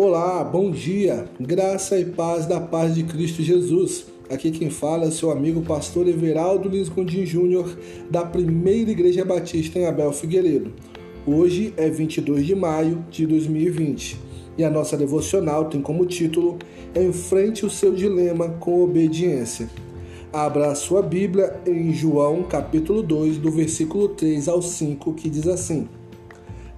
Olá, 0.00 0.44
bom 0.44 0.70
dia, 0.70 1.24
graça 1.40 1.98
e 1.98 2.04
paz 2.04 2.46
da 2.46 2.60
paz 2.60 2.94
de 2.94 3.02
Cristo 3.02 3.42
Jesus. 3.42 4.06
Aqui 4.30 4.52
quem 4.52 4.70
fala 4.70 5.06
é 5.06 5.10
seu 5.10 5.28
amigo 5.28 5.60
pastor 5.62 6.06
Everaldo 6.06 6.68
Lins 6.68 6.88
Gondim 6.88 7.26
Júnior, 7.26 7.76
da 8.08 8.24
Primeira 8.24 8.92
Igreja 8.92 9.24
Batista 9.24 9.76
em 9.76 9.86
Abel 9.86 10.12
Figueiredo. 10.12 10.72
Hoje 11.26 11.74
é 11.76 11.90
22 11.90 12.46
de 12.46 12.54
maio 12.54 13.04
de 13.10 13.26
2020 13.26 14.16
e 14.56 14.62
a 14.62 14.70
nossa 14.70 14.96
devocional 14.96 15.64
tem 15.64 15.82
como 15.82 16.06
título 16.06 16.58
Enfrente 16.94 17.66
o 17.66 17.70
seu 17.70 17.92
dilema 17.92 18.50
com 18.50 18.80
obediência. 18.84 19.68
Abra 20.32 20.68
a 20.68 20.76
sua 20.76 21.02
Bíblia 21.02 21.60
em 21.66 21.92
João 21.92 22.44
capítulo 22.44 23.02
2, 23.02 23.38
do 23.38 23.50
versículo 23.50 24.10
3 24.10 24.46
ao 24.46 24.62
5, 24.62 25.12
que 25.14 25.28
diz 25.28 25.48
assim: 25.48 25.88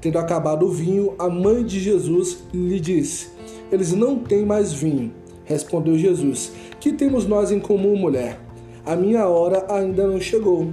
Tendo 0.00 0.18
acabado 0.18 0.66
o 0.66 0.70
vinho, 0.70 1.14
a 1.18 1.28
mãe 1.28 1.64
de 1.64 1.80
Jesus 1.80 2.44
lhe 2.54 2.78
disse: 2.78 3.30
Eles 3.70 3.92
não 3.92 4.18
têm 4.18 4.46
mais 4.46 4.72
vinho. 4.72 5.12
Respondeu 5.44 5.98
Jesus: 5.98 6.52
Que 6.78 6.92
temos 6.92 7.26
nós 7.26 7.50
em 7.50 7.58
comum, 7.58 7.96
mulher? 7.96 8.40
A 8.86 8.94
minha 8.94 9.26
hora 9.26 9.66
ainda 9.68 10.06
não 10.06 10.20
chegou. 10.20 10.72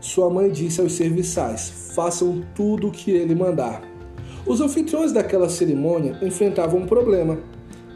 Sua 0.00 0.30
mãe 0.30 0.50
disse 0.50 0.80
aos 0.80 0.92
serviçais: 0.92 1.92
Façam 1.94 2.42
tudo 2.54 2.88
o 2.88 2.92
que 2.92 3.10
ele 3.10 3.34
mandar. 3.34 3.82
Os 4.46 4.60
anfitriões 4.60 5.12
daquela 5.12 5.48
cerimônia 5.48 6.18
enfrentavam 6.22 6.80
um 6.80 6.86
problema. 6.86 7.38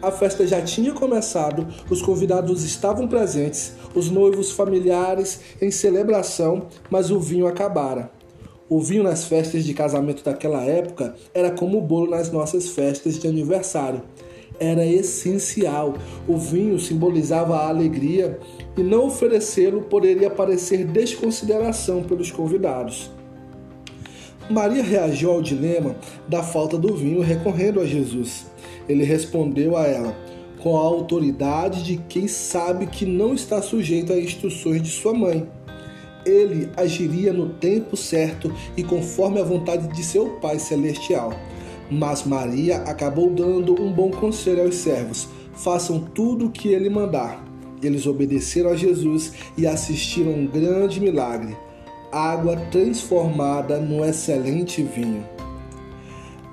A 0.02 0.10
festa 0.10 0.46
já 0.46 0.60
tinha 0.60 0.92
começado, 0.92 1.66
os 1.90 2.02
convidados 2.02 2.62
estavam 2.64 3.08
presentes, 3.08 3.74
os 3.94 4.10
noivos 4.10 4.52
familiares 4.52 5.40
em 5.60 5.70
celebração, 5.70 6.66
mas 6.90 7.10
o 7.10 7.18
vinho 7.18 7.46
acabara. 7.46 8.15
O 8.68 8.80
vinho 8.80 9.04
nas 9.04 9.24
festas 9.24 9.64
de 9.64 9.72
casamento 9.72 10.24
daquela 10.24 10.64
época 10.64 11.14
era 11.32 11.52
como 11.52 11.78
o 11.78 11.80
bolo 11.80 12.10
nas 12.10 12.32
nossas 12.32 12.70
festas 12.70 13.16
de 13.16 13.28
aniversário. 13.28 14.02
Era 14.58 14.84
essencial. 14.84 15.94
O 16.26 16.36
vinho 16.36 16.76
simbolizava 16.80 17.56
a 17.56 17.68
alegria 17.68 18.40
e 18.76 18.82
não 18.82 19.06
oferecê-lo 19.06 19.82
poderia 19.82 20.28
parecer 20.28 20.84
desconsideração 20.84 22.02
pelos 22.02 22.32
convidados. 22.32 23.08
Maria 24.50 24.82
reagiu 24.82 25.30
ao 25.30 25.42
dilema 25.42 25.94
da 26.26 26.42
falta 26.42 26.76
do 26.76 26.92
vinho 26.96 27.20
recorrendo 27.20 27.80
a 27.80 27.86
Jesus. 27.86 28.46
Ele 28.88 29.04
respondeu 29.04 29.76
a 29.76 29.86
ela 29.86 30.16
com 30.60 30.76
a 30.76 30.80
autoridade 30.80 31.84
de 31.84 31.98
quem 32.08 32.26
sabe 32.26 32.86
que 32.86 33.06
não 33.06 33.32
está 33.32 33.62
sujeito 33.62 34.12
a 34.12 34.18
instruções 34.18 34.82
de 34.82 34.90
sua 34.90 35.14
mãe 35.14 35.46
ele 36.26 36.68
agiria 36.76 37.32
no 37.32 37.50
tempo 37.50 37.96
certo 37.96 38.52
e 38.76 38.82
conforme 38.82 39.40
a 39.40 39.44
vontade 39.44 39.88
de 39.94 40.02
seu 40.02 40.30
Pai 40.40 40.58
Celestial. 40.58 41.32
Mas 41.90 42.24
Maria 42.24 42.78
acabou 42.78 43.30
dando 43.30 43.80
um 43.80 43.92
bom 43.92 44.10
conselho 44.10 44.64
aos 44.64 44.74
servos: 44.74 45.28
façam 45.54 46.00
tudo 46.00 46.46
o 46.46 46.50
que 46.50 46.68
ele 46.68 46.90
mandar. 46.90 47.44
Eles 47.82 48.06
obedeceram 48.06 48.70
a 48.70 48.76
Jesus 48.76 49.32
e 49.56 49.66
assistiram 49.66 50.32
um 50.32 50.46
grande 50.46 51.00
milagre: 51.00 51.56
água 52.10 52.56
transformada 52.70 53.78
no 53.78 54.04
excelente 54.04 54.82
vinho. 54.82 55.24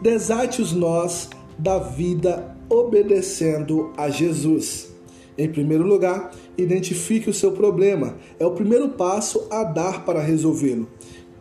Desate 0.01 0.61
os 0.61 0.73
nós 0.73 1.29
da 1.57 1.79
vida 1.79 2.55
obedecendo 2.69 3.91
a 3.97 4.09
Jesus. 4.09 4.92
Em 5.37 5.49
primeiro 5.49 5.85
lugar, 5.85 6.31
identifique 6.57 7.29
o 7.29 7.33
seu 7.33 7.51
problema. 7.51 8.17
É 8.39 8.45
o 8.45 8.51
primeiro 8.51 8.89
passo 8.89 9.47
a 9.49 9.63
dar 9.63 10.05
para 10.05 10.21
resolvê-lo. 10.21 10.87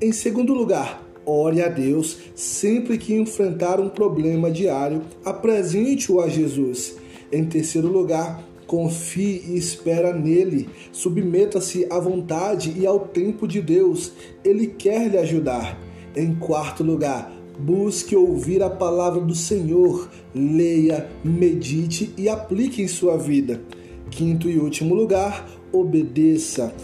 Em 0.00 0.12
segundo 0.12 0.54
lugar, 0.54 1.02
ore 1.24 1.62
a 1.62 1.68
Deus 1.68 2.18
sempre 2.34 2.98
que 2.98 3.14
enfrentar 3.14 3.78
um 3.80 3.88
problema 3.88 4.50
diário, 4.50 5.02
apresente-o 5.24 6.20
a 6.20 6.28
Jesus. 6.28 6.96
Em 7.30 7.44
terceiro 7.44 7.88
lugar, 7.88 8.42
confie 8.66 9.44
e 9.48 9.56
espera 9.56 10.12
nele. 10.12 10.69
Submeta-se 10.91 11.86
à 11.91 11.98
vontade 11.98 12.75
e 12.76 12.86
ao 12.86 13.00
tempo 13.00 13.47
de 13.47 13.60
Deus. 13.60 14.12
Ele 14.42 14.66
quer 14.66 15.08
lhe 15.08 15.19
ajudar. 15.19 15.78
Em 16.16 16.34
quarto 16.34 16.82
lugar, 16.82 17.32
busque 17.58 18.16
ouvir 18.16 18.62
a 18.62 18.70
palavra 18.70 19.20
do 19.20 19.34
Senhor, 19.34 20.10
leia, 20.34 21.08
medite 21.25 22.12
e 22.16 22.28
aplique 22.28 22.82
em 22.82 22.88
sua 22.88 23.16
vida. 23.16 23.62
Quinto 24.10 24.48
e 24.48 24.58
último 24.58 24.94
lugar, 24.94 25.48
obedeça. 25.72 26.74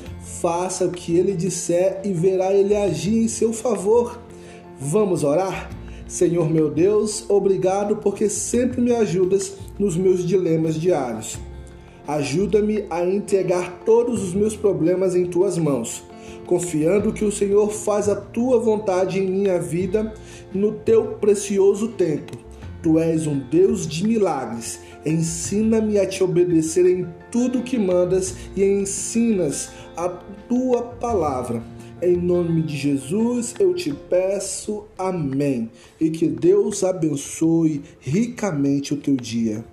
Faça 0.41 0.87
o 0.87 0.91
que 0.91 1.17
ele 1.17 1.35
disser 1.35 2.01
e 2.05 2.13
verá 2.13 2.53
ele 2.53 2.75
agir 2.75 3.19
em 3.25 3.29
seu 3.29 3.53
favor. 3.53 4.19
Vamos 4.79 5.25
orar? 5.25 5.71
Senhor 6.07 6.49
meu 6.49 6.71
Deus, 6.71 7.29
obrigado 7.29 7.97
porque 7.97 8.31
sempre 8.31 8.81
me 8.81 8.95
ajudas 8.95 9.57
nos 9.79 9.97
meus 9.97 10.27
dilemas 10.27 10.75
diários. 10.77 11.39
Ajuda-me 12.07 12.87
a 12.89 13.05
entregar 13.05 13.83
todos 13.85 14.23
os 14.23 14.33
meus 14.33 14.57
problemas 14.57 15.15
em 15.15 15.27
tuas 15.27 15.59
mãos, 15.59 16.03
confiando 16.47 17.13
que 17.13 17.27
o 17.27 17.31
Senhor 17.31 17.71
faz 17.71 18.09
a 18.09 18.17
tua 18.17 18.59
vontade 18.59 19.19
em 19.19 19.29
minha 19.29 19.61
vida 19.61 20.15
no 20.55 20.73
teu 20.73 21.17
precioso 21.17 21.89
tempo. 21.89 22.48
Tu 22.83 22.99
és 22.99 23.27
um 23.27 23.39
Deus 23.39 23.87
de 23.87 24.07
milagres 24.07 24.81
Ensina-me 25.09 25.99
a 25.99 26.07
te 26.07 26.23
obedecer 26.23 26.85
em 26.85 27.07
tudo 27.31 27.63
que 27.63 27.79
mandas 27.79 28.35
e 28.57 28.63
ensinas 28.63 29.71
a 29.97 30.09
tua 30.09 30.83
palavra. 30.83 31.63
Em 32.03 32.17
nome 32.17 32.63
de 32.63 32.77
Jesus 32.77 33.55
eu 33.59 33.75
te 33.75 33.93
peço, 33.93 34.85
amém. 34.99 35.71
E 36.01 36.11
que 36.11 36.27
Deus 36.27 36.85
abençoe 36.85 37.83
ricamente 38.01 38.93
o 38.93 38.97
teu 38.97 39.17
dia. 39.17 39.65